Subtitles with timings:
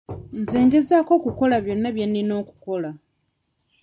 [0.39, 2.89] Nze ngezaako okukola byonna bye nnina okukola.